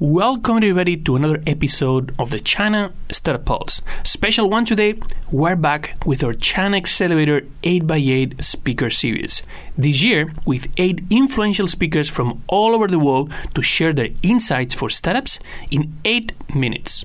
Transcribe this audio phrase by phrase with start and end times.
[0.00, 3.80] Welcome everybody to another episode of the China Startup Pulse.
[4.02, 4.98] Special one today,
[5.30, 9.42] we're back with our China Accelerator 8x8 speaker series.
[9.78, 14.74] This year, with eight influential speakers from all over the world to share their insights
[14.74, 15.38] for startups
[15.70, 17.04] in eight minutes.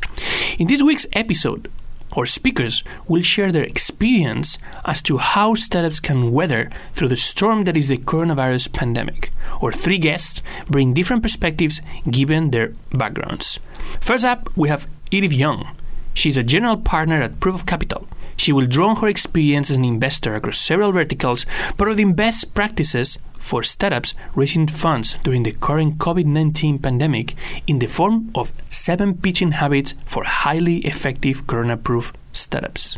[0.57, 1.69] In this week's episode,
[2.17, 7.63] our speakers will share their experience as to how startups can weather through the storm
[7.65, 9.31] that is the coronavirus pandemic.
[9.61, 13.59] Our three guests bring different perspectives given their backgrounds.
[14.01, 15.67] First up, we have Edith Yeung.
[16.13, 18.07] She's a general partner at Proof of Capital.
[18.39, 21.45] She will draw on her experience as an investor across several verticals,
[21.77, 27.35] providing best practices for startups raising funds during the current COVID 19 pandemic
[27.67, 32.97] in the form of seven pitching habits for highly effective corona proof startups.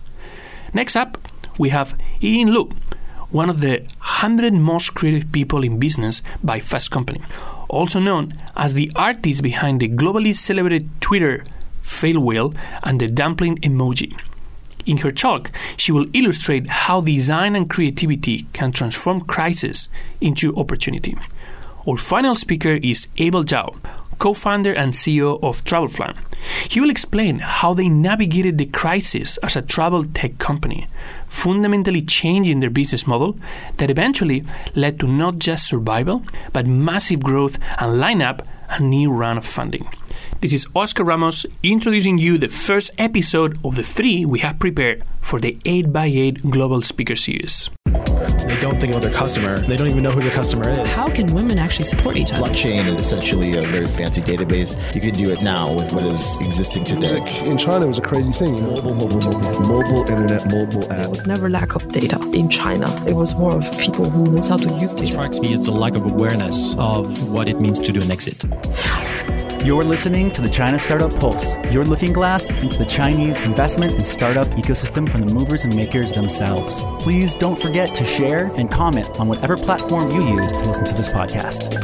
[0.76, 1.18] Next up,
[1.58, 2.70] we have Yiying Lu,
[3.32, 7.22] one of the 100 most creative people in business by Fast Company,
[7.68, 11.44] also known as the artist behind the globally celebrated Twitter
[11.82, 12.54] fail whale
[12.84, 14.16] and the dumpling emoji.
[14.86, 21.16] In her talk, she will illustrate how design and creativity can transform crisis into opportunity.
[21.88, 23.76] Our final speaker is Abel Zhao,
[24.20, 26.16] co founder and CEO of Travelflan.
[26.70, 30.88] He will explain how they navigated the crisis as a travel tech company,
[31.28, 33.38] fundamentally changing their business model
[33.78, 34.44] that eventually
[34.76, 39.46] led to not just survival, but massive growth and line up a new round of
[39.46, 39.88] funding.
[40.40, 45.04] This is Oscar Ramos introducing you the first episode of the three we have prepared
[45.20, 47.70] for the 8x8 Global Speaker Series.
[47.86, 49.60] They don't think about their customer.
[49.60, 50.96] They don't even know who their customer is.
[50.96, 52.42] How can women actually support each other?
[52.42, 54.74] Blockchain is essentially a very fancy database.
[54.96, 57.18] You can do it now with what is existing today.
[57.46, 58.58] in China, it was a crazy thing.
[58.58, 58.82] You know?
[58.82, 61.02] Mobile, mobile, mobile, mobile internet, mobile app.
[61.02, 62.88] There was never lack of data in China.
[63.08, 65.04] It was more of people who knows how to use data.
[65.04, 68.10] It strikes me as the lack of awareness of what it means to do an
[68.10, 68.44] exit.
[69.64, 74.08] You're listening to the China Startup Pulse, your looking glass into the Chinese investment and
[74.08, 76.84] startup ecosystem from the movers and makers themselves.
[76.98, 80.96] Please don't forget to share and comment on whatever platform you use to listen to
[80.96, 81.78] this podcast.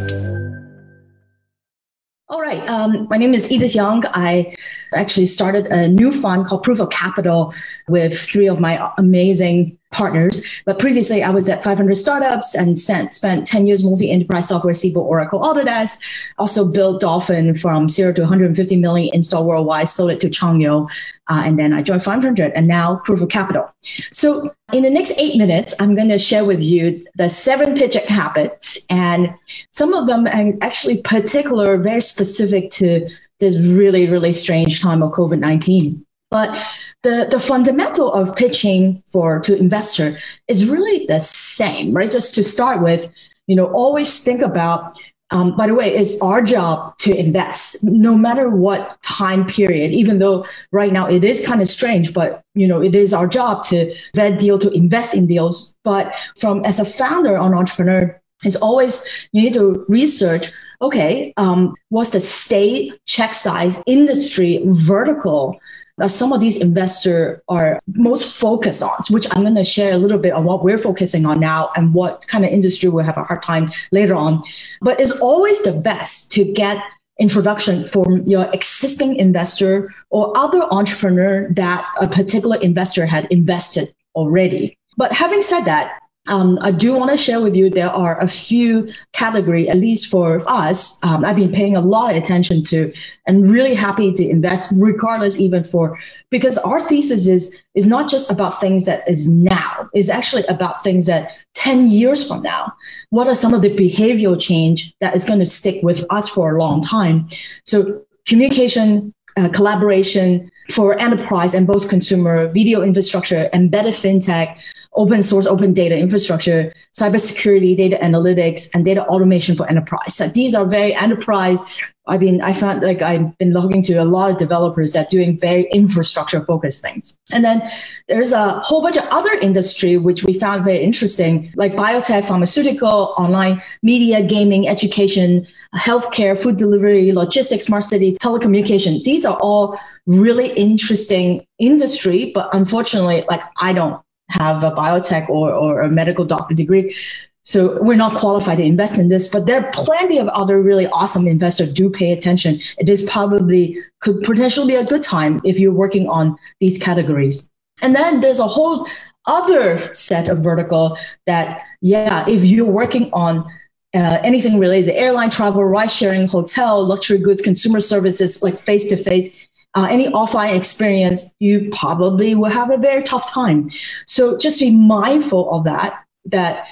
[2.30, 2.68] All right.
[2.68, 4.10] Um, my name is Edith Yeung.
[4.12, 4.56] I
[4.94, 7.54] actually started a new fund called Proof of Capital
[7.88, 10.46] with three of my amazing partners.
[10.66, 15.04] But previously, I was at 500 startups and spent, spent 10 years multi-enterprise software, Siebel,
[15.04, 16.00] Oracle, Autodesk.
[16.38, 20.90] Also built Dolphin from zero to 150 million install worldwide, sold it to Changyou.
[21.30, 23.70] Uh, and then I joined 500 and now Proof of Capital.
[24.12, 27.96] So in the next eight minutes, I'm going to share with you the seven pitch
[27.96, 29.34] habits and
[29.72, 33.08] some of them are actually particular, very specific to
[33.40, 36.04] this really, really strange time of COVID-19.
[36.30, 36.58] But
[37.04, 40.18] the, the fundamental of pitching for to investor
[40.48, 42.12] is really the same, right?
[42.12, 43.10] Just to start with,
[43.48, 44.98] you know, always think about
[45.32, 50.20] um, by the way, it's our job to invest no matter what time period, even
[50.20, 53.64] though right now it is kind of strange, but you know, it is our job
[53.66, 55.76] to vet deal, to invest in deals.
[55.84, 60.50] But from as a founder or entrepreneur, it's always you need to research
[60.82, 65.60] okay um, what's the state check size industry vertical
[65.98, 69.98] that some of these investors are most focused on, which I'm going to share a
[69.98, 73.18] little bit on what we're focusing on now and what kind of industry will have
[73.18, 74.44] a hard time later on.
[74.82, 76.78] But it's always the best to get
[77.20, 84.78] introduction from your existing investor or other entrepreneur that a particular investor had invested already.
[84.98, 88.28] But having said that, um, I do want to share with you there are a
[88.28, 92.94] few category, at least for us, um, I've been paying a lot of attention to
[93.26, 95.98] and really happy to invest regardless even for,
[96.30, 100.84] because our thesis is, is not just about things that is now, is actually about
[100.84, 102.74] things that 10 years from now,
[103.10, 106.56] what are some of the behavioral change that is going to stick with us for
[106.56, 107.28] a long time?
[107.66, 114.60] So communication, uh, collaboration for enterprise and both consumer video infrastructure, embedded fintech,
[114.98, 120.16] open source, open data infrastructure, cybersecurity, data analytics, and data automation for enterprise.
[120.16, 121.64] So these are very enterprise.
[122.10, 125.38] I mean, I found like I've been talking to a lot of developers that doing
[125.38, 127.18] very infrastructure focused things.
[127.32, 127.62] And then
[128.08, 133.14] there's a whole bunch of other industry which we found very interesting, like biotech, pharmaceutical,
[133.18, 135.46] online media, gaming, education,
[135.76, 139.04] healthcare, food delivery, logistics, smart city, telecommunication.
[139.04, 145.52] These are all really interesting industry, but unfortunately, like I don't have a biotech or,
[145.52, 146.96] or a medical doctor degree.
[147.44, 150.86] So we're not qualified to invest in this, but there are plenty of other really
[150.88, 152.60] awesome investors do pay attention.
[152.78, 157.50] It is probably could potentially be a good time if you're working on these categories.
[157.82, 158.86] And then there's a whole
[159.28, 163.46] other set of vertical that, yeah, if you're working on
[163.94, 168.90] uh, anything related to airline travel, ride sharing, hotel, luxury goods, consumer services, like face
[168.90, 169.47] to face,
[169.78, 173.70] Uh, any offline experience, you probably will have a very tough time.
[174.08, 176.04] So just be mindful of that.
[176.26, 176.66] That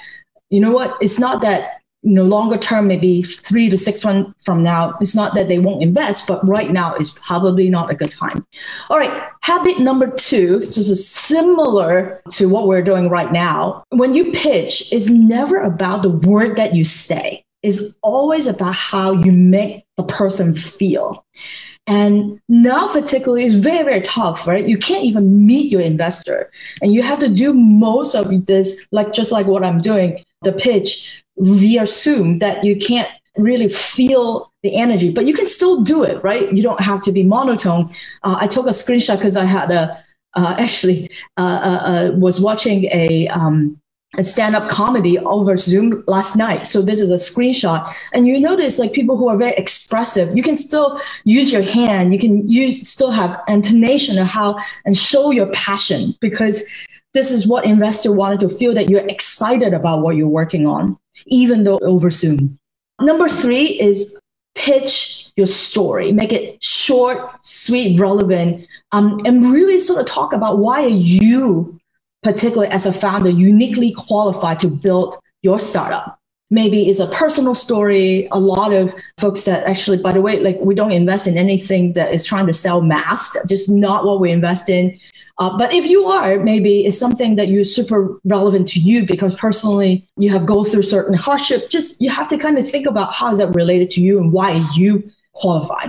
[0.50, 4.62] you know what, it's not that no longer term, maybe three to six months from
[4.62, 8.10] now, it's not that they won't invest, but right now is probably not a good
[8.10, 8.44] time.
[8.90, 13.84] All right, habit number two, so this is similar to what we're doing right now.
[13.90, 17.44] When you pitch, it's never about the word that you say.
[17.62, 21.24] It's always about how you make the person feel.
[21.86, 24.66] And now, particularly, is very, very tough, right?
[24.66, 26.50] You can't even meet your investor.
[26.82, 30.52] And you have to do most of this, like just like what I'm doing, the
[30.52, 36.02] pitch via Zoom that you can't really feel the energy, but you can still do
[36.02, 36.52] it, right?
[36.52, 37.90] You don't have to be monotone.
[38.22, 40.02] Uh, I took a screenshot because I had a
[40.34, 43.80] uh, actually uh, uh, uh, was watching a um,
[44.16, 46.66] a stand-up comedy over Zoom last night.
[46.66, 50.42] So this is a screenshot, and you notice like people who are very expressive, you
[50.42, 55.32] can still use your hand, you can use still have intonation of how and show
[55.32, 56.64] your passion because
[57.14, 60.98] this is what investor wanted to feel that you're excited about what you're working on
[61.26, 62.58] even though over Zoom.
[63.00, 64.18] Number three is
[64.54, 70.58] pitch your story, make it short, sweet, relevant, um, and really sort of talk about
[70.58, 71.75] why are you,
[72.26, 76.18] particularly as a founder, uniquely qualified to build your startup.
[76.50, 78.26] Maybe it's a personal story.
[78.32, 81.92] A lot of folks that actually, by the way, like we don't invest in anything
[81.92, 84.98] that is trying to sell mass, just not what we invest in.
[85.38, 89.36] Uh, but if you are, maybe it's something that you're super relevant to you because
[89.36, 91.70] personally you have go through certain hardship.
[91.70, 94.32] Just you have to kind of think about how is that related to you and
[94.32, 95.84] why you qualify,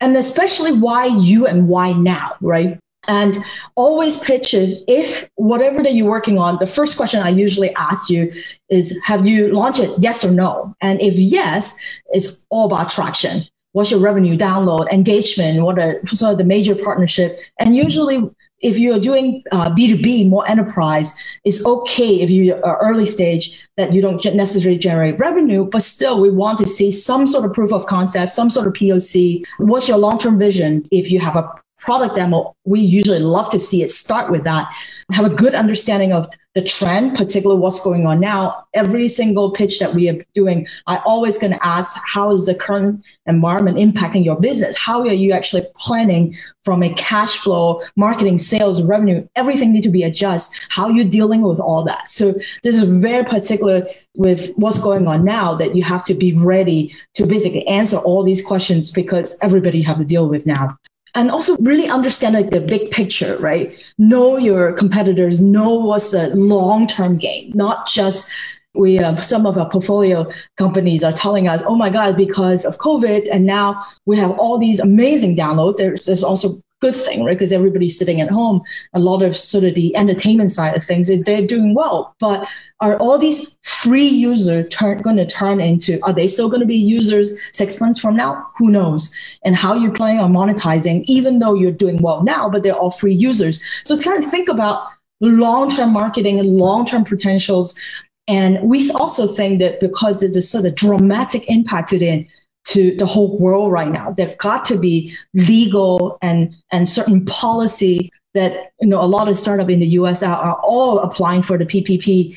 [0.00, 2.80] and especially why you and why now, right?
[3.08, 3.38] And
[3.74, 8.08] always pitch it if whatever that you're working on, the first question I usually ask
[8.08, 8.32] you
[8.68, 9.90] is have you launched it?
[9.98, 10.74] Yes or no?
[10.80, 11.74] And if yes,
[12.10, 13.44] it's all about traction.
[13.72, 15.62] What's your revenue download, engagement?
[15.62, 17.40] What are sort of the major partnership?
[17.58, 18.22] And usually
[18.62, 21.14] if you're doing uh, B2B, more enterprise,
[21.44, 26.20] it's okay if you are early stage that you don't necessarily generate revenue, but still
[26.20, 29.44] we want to see some sort of proof of concept, some sort of POC.
[29.58, 31.50] What's your long-term vision if you have a
[31.82, 34.72] product demo, we usually love to see it start with that.
[35.10, 38.64] Have a good understanding of the trend, particularly what's going on now.
[38.74, 42.54] Every single pitch that we are doing, I always going to ask, how is the
[42.54, 44.76] current environment impacting your business?
[44.76, 49.26] How are you actually planning from a cash flow, marketing, sales, revenue?
[49.34, 50.62] Everything need to be adjusted.
[50.68, 52.08] How are you dealing with all that?
[52.08, 52.32] So
[52.62, 56.94] this is very particular with what's going on now that you have to be ready
[57.14, 60.78] to basically answer all these questions because everybody have to deal with now
[61.14, 63.76] and also really understand like the big picture, right?
[63.98, 68.30] Know your competitors, know what's a long-term game, not just
[68.74, 72.78] we uh, some of our portfolio companies are telling us, oh my God, because of
[72.78, 75.76] COVID, and now we have all these amazing downloads.
[75.76, 77.38] There's also good thing, right?
[77.38, 78.60] Because everybody's sitting at home.
[78.92, 82.14] A lot of sort of the entertainment side of things is they're doing well.
[82.18, 82.46] But
[82.80, 86.66] are all these free users turn, going to turn into, are they still going to
[86.66, 88.44] be users six months from now?
[88.58, 89.16] Who knows?
[89.44, 92.90] And how you're planning on monetizing, even though you're doing well now, but they're all
[92.90, 93.62] free users.
[93.84, 94.88] So kind of think about
[95.20, 97.78] long-term marketing and long-term potentials.
[98.26, 102.26] And we also think that because there's a sort of dramatic impact to the
[102.64, 104.10] to the whole world right now.
[104.10, 109.38] There got to be legal and and certain policy that you know a lot of
[109.38, 112.36] startup in the US are, all applying for the PPP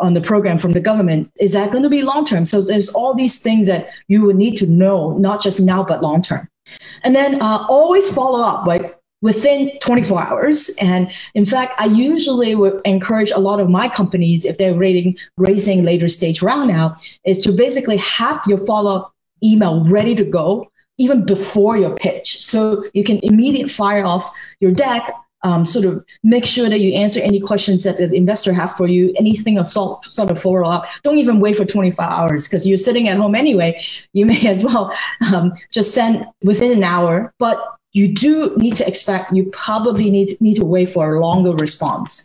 [0.00, 1.30] on the program from the government.
[1.40, 2.46] Is that going to be long term?
[2.46, 6.02] So there's all these things that you would need to know, not just now but
[6.02, 6.48] long term.
[7.02, 8.66] And then uh, always follow up,
[9.24, 10.68] within 24 hours.
[10.82, 15.16] And in fact, I usually would encourage a lot of my companies, if they're rating,
[15.38, 19.13] raising later stage round now, is to basically have your follow up
[19.44, 22.44] email ready to go even before your pitch.
[22.44, 26.94] So you can immediately fire off your deck, um, sort of make sure that you
[26.94, 30.62] answer any questions that the investor have for you, anything of sort, sort of follow
[30.62, 30.86] up.
[31.02, 33.80] Don't even wait for 25 hours because you're sitting at home anyway.
[34.14, 34.96] You may as well
[35.32, 37.34] um, just send within an hour.
[37.38, 37.60] But
[37.92, 42.24] you do need to expect you probably need, need to wait for a longer response.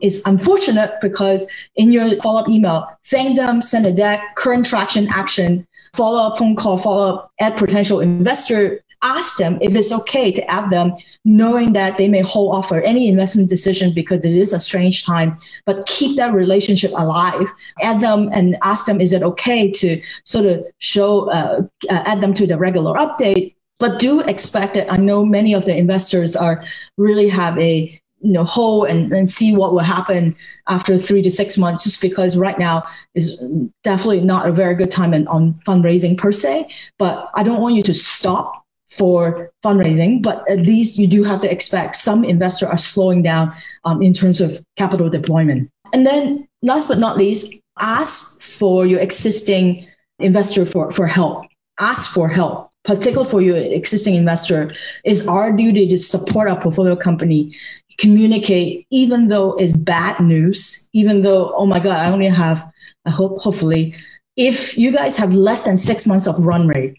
[0.00, 1.46] It's unfortunate because
[1.76, 6.78] in your follow-up email, thank them, send a deck, current traction action, follow-up phone call,
[6.78, 10.92] follow-up at potential investor, ask them if it's okay to add them,
[11.24, 15.04] knowing that they may hold off for any investment decision because it is a strange
[15.04, 17.46] time, but keep that relationship alive.
[17.80, 22.20] Add them and ask them, is it okay to sort of show, uh, uh add
[22.20, 23.54] them to the regular update?
[23.78, 26.62] But do expect that I know many of the investors are
[26.98, 30.36] really have a you know hold and, and see what will happen
[30.68, 32.84] after three to six months just because right now
[33.14, 33.42] is
[33.82, 36.68] definitely not a very good time in, on fundraising per se.
[36.98, 41.40] But i don't want you to stop for fundraising but at least you do have
[41.40, 45.70] to expect some investors are slowing down um, in terms of capital deployment.
[45.92, 49.86] And then last but not least ask for your existing
[50.18, 51.46] investor for, for help.
[51.78, 52.68] Ask for help.
[52.82, 54.72] Particularly for your existing investor,
[55.04, 57.54] is our duty to support our portfolio company,
[58.00, 62.66] communicate, even though it's bad news, even though, oh my God, I only have,
[63.04, 63.94] I hope, hopefully,
[64.36, 66.98] if you guys have less than six months of run rate,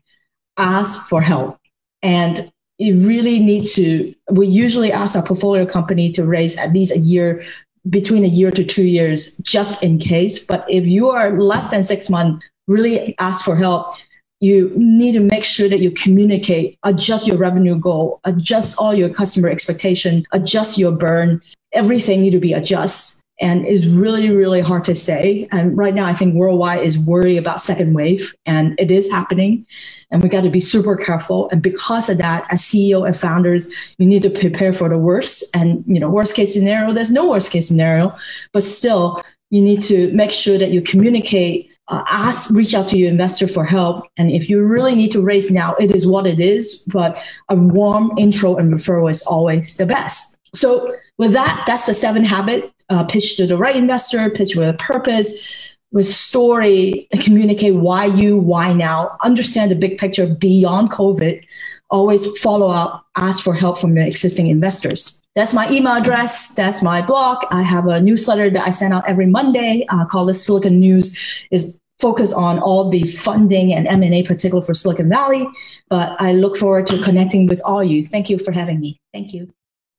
[0.58, 1.58] ask for help.
[2.04, 6.92] And you really need to, we usually ask our portfolio company to raise at least
[6.92, 7.44] a year
[7.90, 10.46] between a year to two years just in case.
[10.46, 13.96] But if you are less than six months, really ask for help
[14.42, 19.08] you need to make sure that you communicate, adjust your revenue goal, adjust all your
[19.08, 21.42] customer expectation, adjust your burn.
[21.74, 23.22] Everything need to be adjusted.
[23.40, 25.48] And it's really, really hard to say.
[25.52, 29.66] And right now, I think worldwide is worried about second wave, and it is happening.
[30.12, 31.50] And we got to be super careful.
[31.50, 35.44] And because of that, as CEO and founders, you need to prepare for the worst.
[35.56, 38.16] And you know, worst case scenario, there's no worst case scenario,
[38.54, 42.98] but still, you need to make sure that you communicate uh, ask, reach out to
[42.98, 44.08] your investor for help.
[44.18, 46.84] And if you really need to raise now, it is what it is.
[46.88, 50.38] But a warm intro and referral is always the best.
[50.56, 52.74] So with that, that's the seven habit.
[52.90, 55.48] Uh, pitch to the right investor, pitch with a purpose,
[55.92, 59.18] with story, communicate why you, why now.
[59.24, 61.44] Understand the big picture beyond COVID.
[61.90, 65.22] Always follow up, ask for help from your existing investors.
[65.36, 66.54] That's my email address.
[66.54, 67.46] That's my blog.
[67.52, 71.18] I have a newsletter that I send out every Monday uh, called the Silicon News.
[71.52, 75.48] is focus on all the funding and M&A, particular for Silicon Valley.
[75.88, 78.08] But I look forward to connecting with all you.
[78.08, 79.00] Thank you for having me.
[79.14, 79.54] Thank you.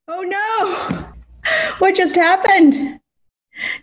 [0.08, 1.08] Oh no!
[1.78, 3.00] What just happened?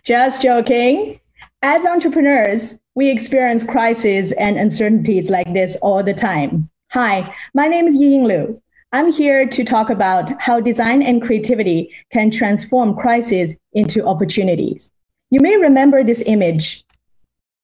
[0.04, 1.20] Just joking.
[1.62, 6.68] As entrepreneurs, we experience crises and uncertainties like this all the time.
[6.92, 8.60] Hi, my name is Yiying Lu.
[8.92, 14.90] I'm here to talk about how design and creativity can transform crises into opportunities.
[15.30, 16.84] You may remember this image.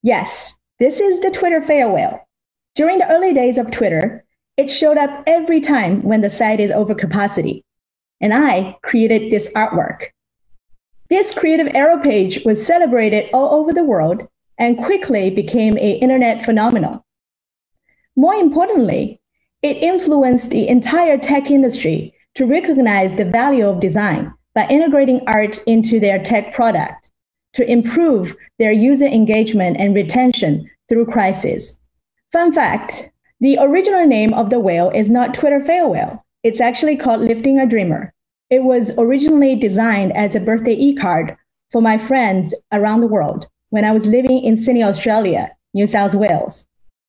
[0.02, 2.26] Yes, this is the Twitter fail whale.
[2.74, 4.24] During the early days of Twitter,
[4.56, 7.64] it showed up every time when the site is over capacity.
[8.20, 10.06] And I created this artwork.
[11.08, 14.26] This creative error page was celebrated all over the world
[14.58, 17.02] and quickly became an internet phenomenon.
[18.16, 19.20] More importantly,
[19.62, 25.58] it influenced the entire tech industry to recognize the value of design by integrating art
[25.66, 27.05] into their tech product
[27.56, 31.78] to improve their user engagement and retention through crisis.
[32.32, 33.10] Fun fact
[33.40, 36.24] the original name of the whale is not Twitter fail whale.
[36.42, 38.14] It's actually called Lifting a Dreamer.
[38.48, 41.36] It was originally designed as a birthday e card
[41.70, 46.14] for my friends around the world when I was living in Sydney, Australia, New South
[46.14, 46.66] Wales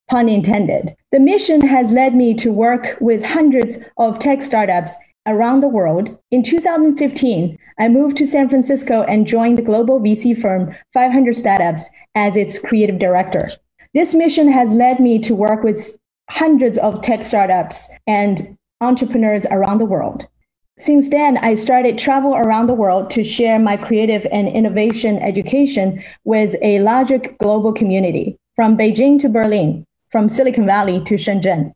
[0.08, 0.96] pun intended.
[1.12, 4.94] The mission has led me to work with hundreds of tech startups
[5.28, 6.18] around the world.
[6.30, 11.88] In 2015, I moved to San Francisco and joined the global VC firm 500 Startups
[12.14, 13.50] as its creative director.
[13.94, 15.96] This mission has led me to work with
[16.30, 20.26] hundreds of tech startups and entrepreneurs around the world.
[20.78, 26.04] Since then, I started travel around the world to share my creative and innovation education
[26.24, 31.72] with a larger global community, from Beijing to Berlin, from Silicon Valley to Shenzhen.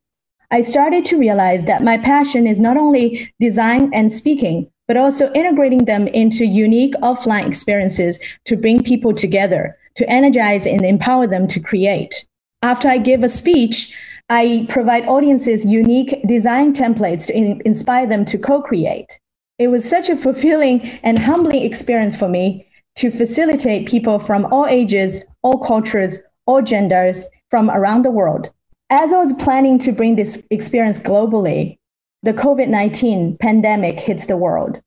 [0.53, 5.33] I started to realize that my passion is not only design and speaking, but also
[5.33, 11.49] integrating them into unique offline experiences to bring people together, to energize and empower them
[11.49, 12.29] to create.
[12.61, 13.97] After I give a speech,
[14.29, 19.19] I provide audiences unique design templates to in- inspire them to co create.
[19.59, 22.67] It was such a fulfilling and humbling experience for me
[22.97, 28.51] to facilitate people from all ages, all cultures, all genders, from around the world.
[28.95, 31.79] As I was planning to bring this experience globally,
[32.23, 34.83] the COVID 19 pandemic hits the world.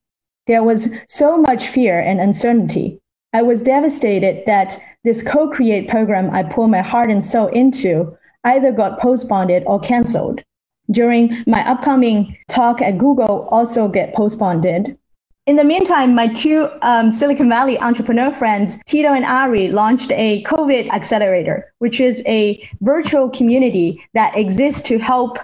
[0.46, 3.02] There was so much fear and uncertainty.
[3.34, 8.16] I was devastated that this co create program I poured my heart and soul into
[8.44, 10.44] either got postponed or canceled.
[10.92, 14.96] During my upcoming talk at Google, also get postponed.
[15.48, 20.42] In the meantime, my two um, Silicon Valley entrepreneur friends, Tito and Ari, launched a
[20.42, 25.38] COVID accelerator, which is a virtual community that exists to help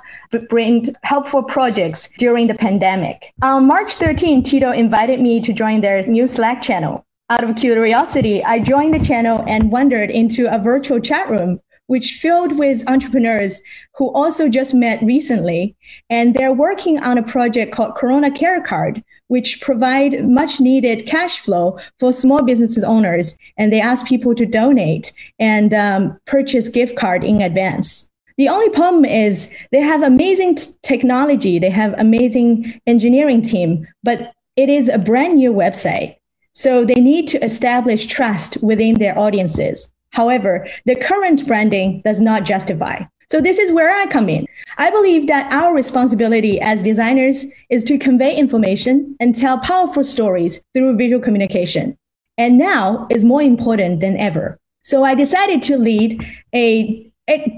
[0.49, 3.31] bring helpful projects during the pandemic.
[3.43, 7.05] On March 13, Tito invited me to join their new Slack channel.
[7.29, 12.13] Out of curiosity, I joined the channel and wandered into a virtual chat room which
[12.21, 13.61] filled with entrepreneurs
[13.97, 15.75] who also just met recently.
[16.09, 21.39] And they're working on a project called Corona Care Card, which provide much needed cash
[21.39, 23.37] flow for small business owners.
[23.57, 28.09] And they ask people to donate and um, purchase gift card in advance.
[28.37, 34.31] The only problem is they have amazing t- technology, they have amazing engineering team, but
[34.55, 36.15] it is a brand new website.
[36.53, 39.91] So they need to establish trust within their audiences.
[40.11, 43.03] However, the current branding does not justify.
[43.29, 44.45] So this is where I come in.
[44.77, 50.61] I believe that our responsibility as designers is to convey information and tell powerful stories
[50.73, 51.97] through visual communication.
[52.37, 54.57] And now is more important than ever.
[54.83, 57.09] So I decided to lead a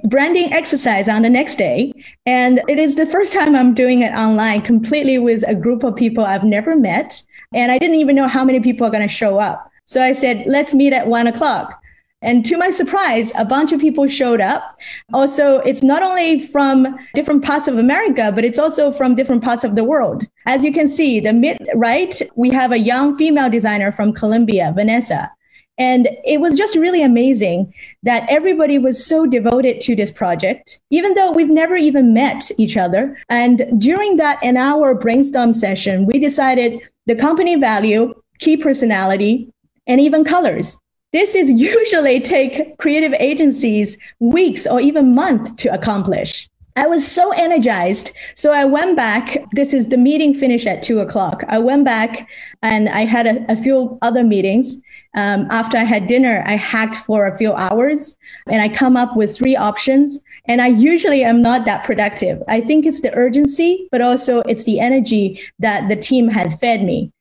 [0.04, 1.92] branding exercise on the next day.
[2.28, 5.96] And it is the first time I'm doing it online completely with a group of
[5.96, 7.24] people I've never met.
[7.52, 9.72] And I didn't even know how many people are going to show up.
[9.86, 11.82] So I said, let's meet at one o'clock.
[12.24, 14.80] And to my surprise, a bunch of people showed up.
[15.14, 19.64] Also, it's not only from different parts of America, but it's also from different parts
[19.64, 20.26] of the world.
[20.46, 24.72] As you can see, the mid right, we have a young female designer from Colombia,
[24.74, 25.30] Vanessa.
[25.78, 31.16] And it was just really amazing that everybody was so devoted to this project, even
[31.16, 33.18] though we've never even met each other.
[33.30, 39.52] And during that an hour brainstorm session, we decided the company value, key personality,
[39.88, 40.80] and even colors.
[41.14, 46.50] This is usually take creative agencies weeks or even months to accomplish.
[46.76, 48.12] I was so energized.
[48.34, 49.46] So I went back.
[49.52, 51.44] This is the meeting finished at two o'clock.
[51.48, 52.28] I went back
[52.64, 54.78] and I had a, a few other meetings.
[55.16, 58.18] Um, after I had dinner, I hacked for a few hours
[58.48, 60.20] and I come up with three options.
[60.46, 62.42] And I usually am not that productive.
[62.48, 66.84] I think it's the urgency, but also it's the energy that the team has fed
[66.84, 67.12] me.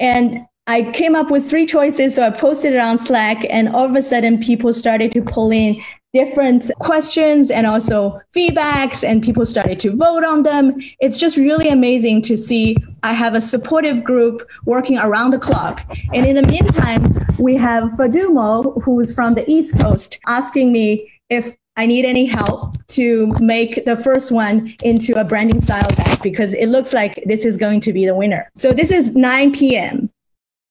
[0.00, 2.14] And I came up with three choices.
[2.14, 5.50] So I posted it on Slack, and all of a sudden, people started to pull
[5.50, 10.76] in different questions and also feedbacks, and people started to vote on them.
[11.00, 12.76] It's just really amazing to see.
[13.02, 15.84] I have a supportive group working around the clock.
[16.12, 21.56] And in the meantime, we have Fadumo, who's from the East Coast, asking me if
[21.76, 26.52] I need any help to make the first one into a branding style bag because
[26.52, 28.50] it looks like this is going to be the winner.
[28.54, 30.11] So this is 9 p.m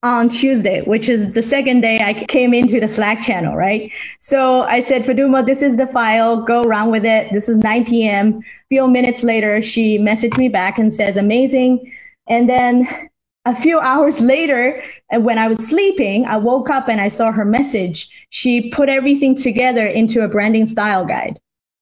[0.04, 3.92] on Tuesday, which is the second day I came into the Slack channel, right?
[4.20, 7.32] So I said, Faduma, this is the file, go around with it.
[7.32, 8.40] This is 9 p.m.
[8.40, 11.94] A few minutes later, she messaged me back and says, amazing.
[12.28, 13.10] And then
[13.46, 17.46] a few hours later, when I was sleeping, I woke up and I saw her
[17.46, 18.10] message.
[18.32, 21.40] She put everything together into a branding style guide.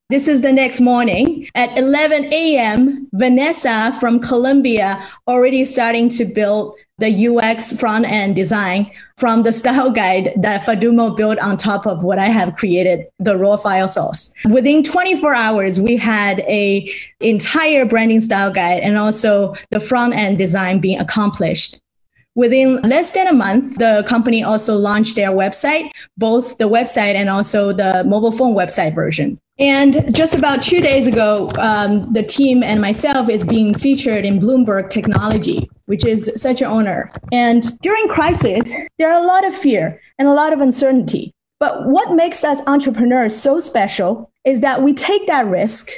[0.10, 3.08] This is the next morning at 11 a.m.
[3.14, 9.90] Vanessa from Colombia already starting to build the UX front end design from the style
[10.02, 14.34] guide that Fadumo built on top of what I have created, the raw file source.
[14.50, 20.38] Within 24 hours, we had a entire branding style guide and also the front end
[20.38, 21.80] design being accomplished.
[22.36, 27.30] Within less than a month, the company also launched their website, both the website and
[27.30, 29.38] also the mobile phone website version.
[29.58, 34.40] And just about two days ago, um, the team and myself is being featured in
[34.40, 37.12] Bloomberg Technology, which is such an honor.
[37.32, 41.34] And during crisis, there are a lot of fear and a lot of uncertainty.
[41.60, 45.90] But what makes us entrepreneurs so special is that we take that risk,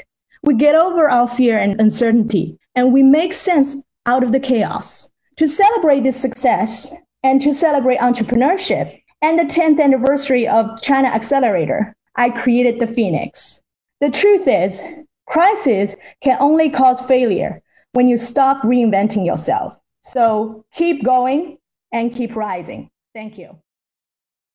[0.43, 3.75] we get over our fear and uncertainty, and we make sense
[4.05, 5.11] out of the chaos.
[5.35, 11.93] To celebrate this success and to celebrate entrepreneurship and the 10th anniversary of China Accelerator,
[12.15, 13.61] I created the Phoenix.
[13.99, 14.81] The truth is,
[15.27, 19.77] crisis can only cause failure when you stop reinventing yourself.
[20.01, 21.57] So keep going
[21.91, 22.89] and keep rising.
[23.13, 23.57] Thank you.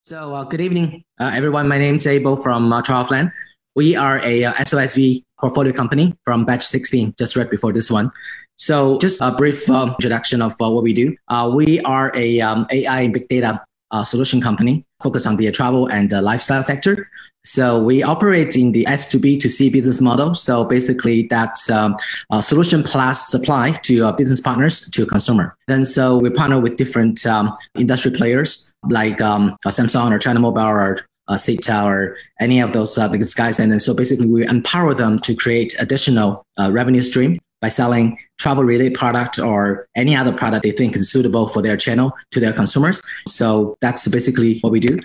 [0.03, 1.67] So, uh, good evening, uh, everyone.
[1.67, 3.33] My name is Abel from uh.
[3.75, 8.11] We are a uh, SOSV portfolio company from batch 16, just right before this one.
[8.57, 11.17] So, just a brief um, introduction of uh, what we do.
[11.29, 15.51] Uh, we are a um, AI and big data uh, solution company focused on the
[15.51, 17.09] travel and lifestyle sector.
[17.47, 20.35] So we operate in the S to B to C business model.
[20.35, 21.97] So basically, that's um,
[22.31, 25.57] a solution plus supply to uh, business partners to consumer.
[25.69, 30.63] Then so we partner with different um, industry players like um, Samsung or China Mobile
[30.63, 33.59] or uh, Sita or any of those uh, guys.
[33.59, 38.19] And then so basically, we empower them to create additional uh, revenue stream by selling
[38.39, 42.41] travel related product or any other product they think is suitable for their channel to
[42.41, 43.01] their consumers.
[43.27, 44.99] So that's basically what we do.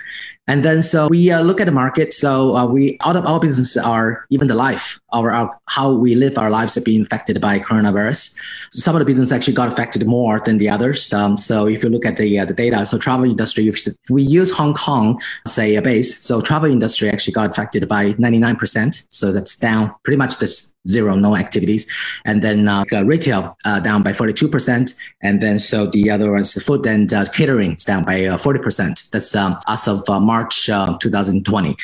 [0.47, 2.13] And then so we uh, look at the market.
[2.13, 6.15] So uh, we out of our business are even the life, our, our how we
[6.15, 8.35] live our lives are being affected by coronavirus.
[8.73, 11.13] Some of the business actually got affected more than the others.
[11.13, 14.23] Um, so if you look at the uh, the data, so travel industry, if we
[14.23, 19.07] use Hong Kong say a base, so travel industry actually got affected by 99%.
[19.09, 20.47] So that's down pretty much the
[20.87, 21.91] zero, no activities.
[22.25, 24.97] And then uh, retail uh, down by 42%.
[25.21, 29.09] And then so the other ones, food and uh, catering is down by 40%.
[29.11, 31.77] That's um, as of March 2020.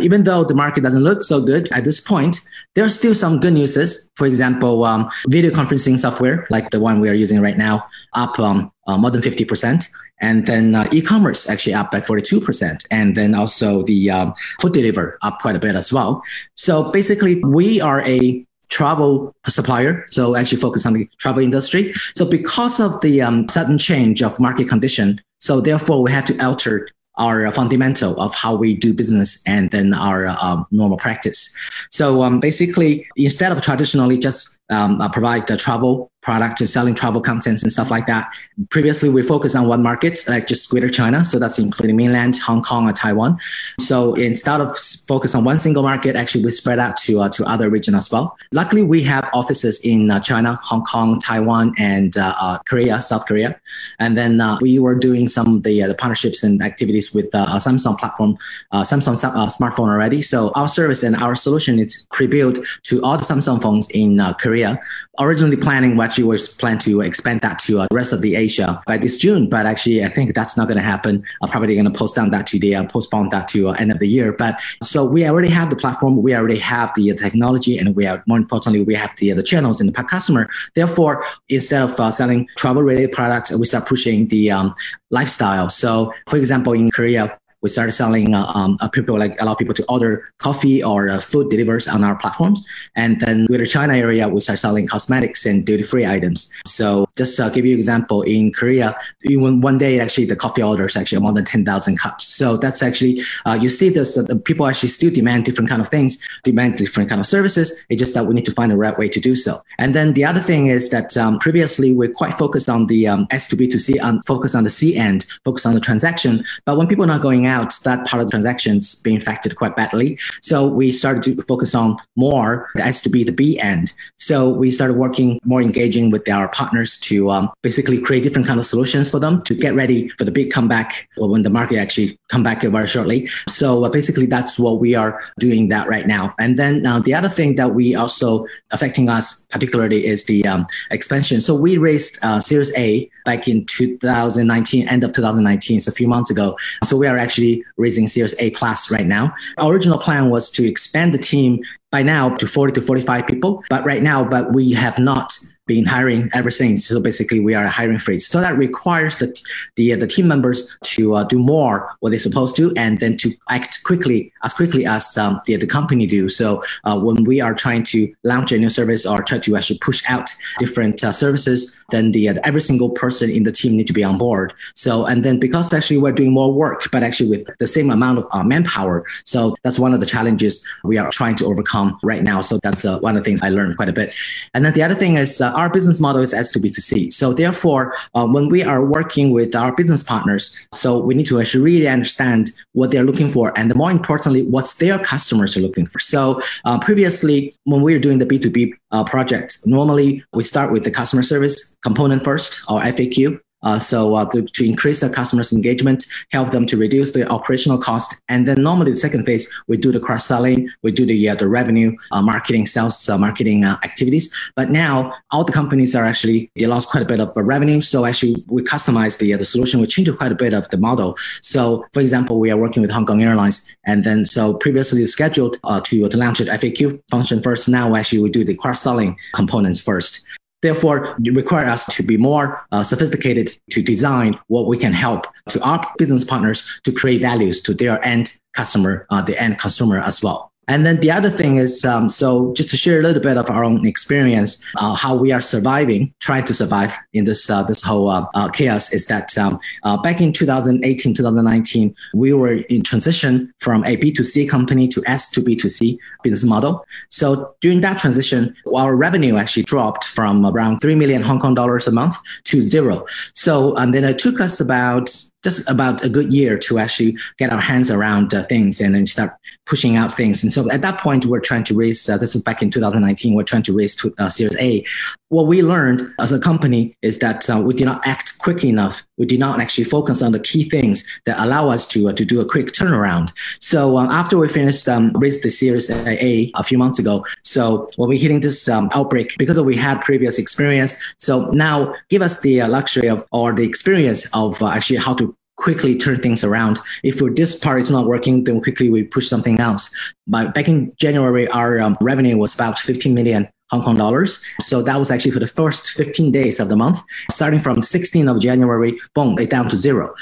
[0.00, 2.38] even though the market doesn't look so good at this point,
[2.74, 4.10] there are still some good news.
[4.16, 8.38] For example, um, video conferencing software like the one we are using right now, up
[8.38, 9.86] um, more than 50%.
[10.20, 12.86] And then uh, e-commerce actually up by 42%.
[12.90, 16.22] And then also the um, food deliver up quite a bit as well.
[16.54, 20.04] So basically we are a travel supplier.
[20.08, 21.92] So actually focus on the travel industry.
[22.14, 26.44] So because of the um, sudden change of market condition, so therefore we have to
[26.44, 31.54] alter our fundamental of how we do business and then our um, normal practice.
[31.90, 36.94] So um, basically, instead of traditionally just um, uh, provide the travel product to selling
[36.94, 38.30] travel contents and stuff like that.
[38.70, 41.24] Previously, we focused on one market, like just Greater China.
[41.24, 43.38] So that's including mainland, Hong Kong, or Taiwan.
[43.78, 47.44] So instead of focus on one single market, actually we spread out to uh, to
[47.46, 48.36] other regions as well.
[48.52, 53.26] Luckily, we have offices in uh, China, Hong Kong, Taiwan, and uh, uh Korea, South
[53.26, 53.58] Korea.
[53.98, 57.30] And then uh, we were doing some of the, uh, the partnerships and activities with
[57.30, 58.36] Samsung platform,
[58.72, 59.16] Samsung
[59.48, 60.22] smartphone already.
[60.22, 64.80] So our service and our solution is pre-built to all the Samsung phones in Korea.
[65.20, 68.36] Originally planning what actually was planned to expand that to uh, the rest of the
[68.36, 71.22] Asia by this June, but actually I think that's not going to happen.
[71.42, 73.92] I'm probably going to post down that to the uh, postpone that to uh, end
[73.92, 74.32] of the year.
[74.32, 78.06] But so we already have the platform, we already have the uh, technology, and we
[78.06, 80.48] are more importantly we have the uh, the channels and the customer.
[80.74, 84.74] Therefore, instead of uh, selling travel related products, we start pushing the um,
[85.10, 85.68] lifestyle.
[85.68, 89.74] So, for example, in Korea, we started selling uh, um, uh, people like allow people
[89.74, 92.66] to order coffee or uh, food delivers on our platforms.
[92.96, 96.52] And then Greater China area, we start selling cosmetics and duty free items.
[96.66, 100.62] So just to give you an example, in Korea, even one day actually the coffee
[100.62, 102.26] orders actually more than ten thousand cups.
[102.26, 105.88] So that's actually uh, you see this uh, people actually still demand different kind of
[105.88, 107.84] things, demand different kind of services.
[107.88, 109.60] It's just that we need to find the right way to do so.
[109.78, 113.26] And then the other thing is that um, previously we're quite focused on the um,
[113.30, 116.44] S to B to C and focus on the C end, focus on the transaction.
[116.64, 119.76] But when people are not going out, that part of the transactions being affected quite
[119.76, 120.18] badly.
[120.40, 123.92] So we started to focus on more the S to B, the B end.
[124.16, 128.58] So we started working more engaging with our partners to um, basically create different kind
[128.58, 131.78] of solutions for them to get ready for the big comeback or when the market
[131.78, 133.28] actually come back very shortly.
[133.48, 136.34] So uh, basically that's what we are doing that right now.
[136.38, 140.66] And then uh, the other thing that we also affecting us particularly is the um,
[140.90, 141.40] expansion.
[141.40, 146.08] So we raised uh, Series A back in 2019, end of 2019, so a few
[146.08, 146.56] months ago.
[146.84, 147.39] So we are actually
[147.76, 149.32] raising Series A plus right now.
[149.58, 153.64] Our original plan was to expand the team by now to 40 to 45 people,
[153.68, 155.36] but right now, but we have not
[155.70, 156.78] been hiring ever since.
[156.88, 158.26] So basically, we are hiring freeze.
[158.26, 159.28] So that requires the
[159.76, 160.58] the, the team members
[160.94, 164.82] to uh, do more what they're supposed to, and then to act quickly as quickly
[164.96, 166.28] as um, the the company do.
[166.28, 166.46] So
[166.86, 167.98] uh, when we are trying to
[168.32, 170.26] launch a new service or try to actually push out
[170.58, 174.04] different uh, services, then the, uh, every single person in the team need to be
[174.10, 174.52] on board.
[174.74, 178.18] So and then because actually we're doing more work, but actually with the same amount
[178.18, 179.04] of uh, manpower.
[179.24, 180.52] So that's one of the challenges
[180.82, 182.40] we are trying to overcome right now.
[182.48, 184.10] So that's uh, one of the things I learned quite a bit.
[184.54, 187.12] And then the other thing is our business model is S2B2C.
[187.12, 191.40] So therefore, uh, when we are working with our business partners, so we need to
[191.40, 195.86] actually really understand what they're looking for, and more importantly, what's their customers are looking
[195.86, 195.98] for.
[195.98, 200.84] So uh, previously, when we were doing the B2B uh, projects, normally we start with
[200.84, 205.52] the customer service component first, or FAQ, uh, so uh, to, to, increase the customers'
[205.52, 209.76] engagement, help them to reduce the operational cost, and then normally the second phase we
[209.76, 213.64] do the cross selling, we do the uh, the revenue uh, marketing, sales uh, marketing
[213.64, 214.34] uh, activities.
[214.56, 218.06] But now all the companies are actually they lost quite a bit of revenue, so
[218.06, 219.80] actually we customize the the solution.
[219.80, 221.16] We changed quite a bit of the model.
[221.42, 225.58] So for example, we are working with Hong Kong Airlines, and then so previously scheduled
[225.84, 227.68] to to launch it FAQ function first.
[227.68, 230.26] Now actually we do the cross selling components first.
[230.62, 235.26] Therefore, it requires us to be more uh, sophisticated to design what we can help
[235.48, 239.98] to our business partners to create values to their end customer, uh, the end consumer
[239.98, 240.49] as well.
[240.70, 243.50] And then the other thing is, um, so just to share a little bit of
[243.50, 247.82] our own experience, uh, how we are surviving, trying to survive in this uh, this
[247.82, 252.84] whole uh, uh chaos, is that um, uh, back in 2018, 2019, we were in
[252.84, 256.86] transition from a B2C company to S to B2C business model.
[257.08, 261.88] So during that transition, our revenue actually dropped from around three million Hong Kong dollars
[261.88, 263.06] a month to zero.
[263.32, 265.10] So and then it took us about
[265.42, 269.06] just about a good year to actually get our hands around uh, things and then
[269.06, 269.32] start
[269.66, 270.42] pushing out things.
[270.42, 273.34] And so at that point, we're trying to raise, uh, this is back in 2019,
[273.34, 274.84] we're trying to raise to, uh, Series A.
[275.28, 279.06] What we learned as a company is that uh, we did not act quickly enough.
[279.20, 282.24] We did not actually focus on the key things that allow us to, uh, to
[282.24, 283.32] do a quick turnaround.
[283.60, 287.88] So uh, after we finished um, raised the Series A a few months ago, so
[287.96, 292.40] when we're hitting this um, outbreak, because we had previous experience, so now give us
[292.40, 296.78] the luxury of or the experience of actually how to quickly turn things around.
[297.02, 299.94] If for this part is not working, then quickly we push something else.
[300.26, 304.44] But back in January, our um, revenue was about 15 million Hong Kong dollars.
[304.60, 307.00] So that was actually for the first 15 days of the month.
[307.30, 310.14] Starting from 16th of January, boom, it down to zero.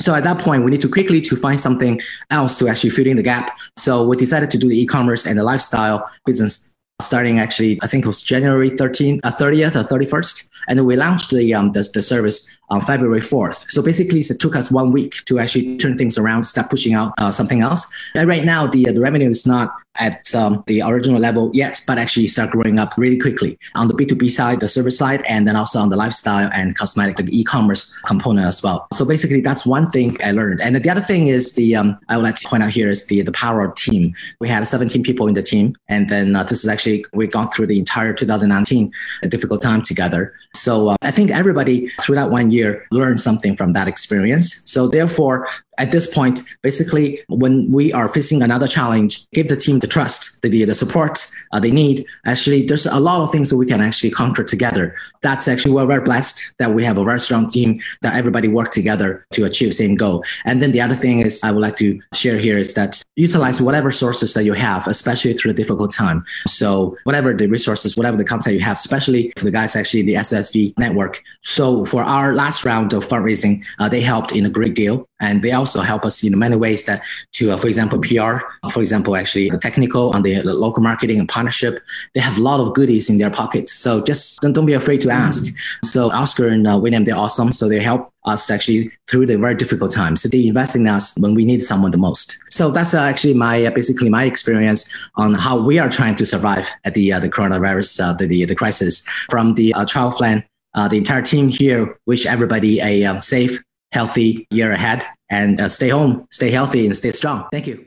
[0.00, 3.06] So at that point, we need to quickly to find something else to actually fill
[3.06, 3.56] in the gap.
[3.76, 8.04] So we decided to do the e-commerce and the lifestyle business starting actually, I think
[8.04, 10.48] it was January 13th, uh, 30th or 31st.
[10.68, 13.70] And we launched the, um, the, the service on February 4th.
[13.70, 17.12] So basically, it took us one week to actually turn things around, start pushing out
[17.18, 17.86] uh, something else.
[18.14, 21.80] And right now, the, uh, the revenue is not at um, the original level yet,
[21.86, 25.46] but actually start growing up really quickly on the B2B side, the service side, and
[25.46, 28.86] then also on the lifestyle and cosmetic, the e-commerce component as well.
[28.92, 30.60] So basically, that's one thing I learned.
[30.60, 33.06] And the other thing is the, um, I would like to point out here is
[33.06, 34.14] the, the power of team.
[34.40, 35.76] We had 17 people in the team.
[35.88, 39.82] And then uh, this is actually, we've gone through the entire 2019, a difficult time
[39.82, 40.34] together.
[40.54, 44.62] So uh, I think everybody through that one year learned something from that experience.
[44.64, 49.80] So therefore, at this point, basically, when we are facing another challenge, give the team
[49.80, 52.06] the trust, the, the support uh, they need.
[52.24, 54.96] Actually, there's a lot of things that we can actually conquer together.
[55.22, 58.70] That's actually we're very blessed that we have a very strong team that everybody work
[58.70, 60.24] together to achieve the same goal.
[60.44, 63.60] And then the other thing is I would like to share here is that utilize
[63.60, 66.24] whatever sources that you have, especially through a difficult time.
[66.46, 70.14] So whatever the resources, whatever the content you have, especially for the guys actually the
[70.14, 71.22] SSV network.
[71.42, 75.42] So for our last round of fundraising, uh, they helped in a great deal and
[75.42, 77.02] they also help us in many ways that
[77.32, 78.38] to uh, for example pr
[78.70, 81.82] for example actually the technical on the, the, local marketing and partnership
[82.14, 85.00] they have a lot of goodies in their pockets so just don't, don't be afraid
[85.00, 85.86] to ask mm-hmm.
[85.86, 89.54] so oscar and uh, william they're awesome so they help us actually through the very
[89.54, 90.22] difficult times.
[90.22, 92.38] So they invest in us when we need someone the most.
[92.50, 96.26] So that's uh, actually my uh, basically my experience on how we are trying to
[96.26, 99.06] survive at the uh, the coronavirus uh, the, the, the crisis.
[99.30, 104.46] From the uh, Travelflan, uh, the entire team here wish everybody a um, safe, healthy
[104.50, 107.46] year ahead and uh, stay home, stay healthy, and stay strong.
[107.52, 107.86] Thank you.